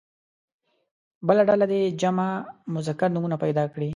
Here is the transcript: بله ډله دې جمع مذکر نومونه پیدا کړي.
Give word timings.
بله 1.27 1.41
ډله 1.49 1.65
دې 1.71 1.81
جمع 2.01 2.29
مذکر 2.73 3.09
نومونه 3.13 3.35
پیدا 3.43 3.63
کړي. 3.73 3.89